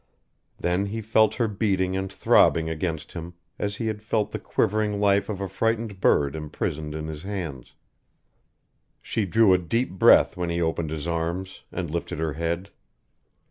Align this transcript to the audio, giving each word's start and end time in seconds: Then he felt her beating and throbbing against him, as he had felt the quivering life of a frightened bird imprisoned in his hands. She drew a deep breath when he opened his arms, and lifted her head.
Then 0.57 0.87
he 0.87 0.99
felt 0.99 1.35
her 1.35 1.47
beating 1.47 1.95
and 1.95 2.11
throbbing 2.11 2.67
against 2.71 3.11
him, 3.11 3.35
as 3.59 3.75
he 3.75 3.85
had 3.85 4.01
felt 4.01 4.31
the 4.31 4.39
quivering 4.39 4.99
life 4.99 5.29
of 5.29 5.39
a 5.39 5.47
frightened 5.47 5.99
bird 6.01 6.35
imprisoned 6.35 6.95
in 6.95 7.05
his 7.05 7.21
hands. 7.21 7.75
She 8.99 9.27
drew 9.27 9.53
a 9.53 9.59
deep 9.59 9.91
breath 9.91 10.35
when 10.35 10.49
he 10.49 10.59
opened 10.59 10.89
his 10.89 11.07
arms, 11.07 11.61
and 11.71 11.91
lifted 11.91 12.17
her 12.17 12.33
head. 12.33 12.71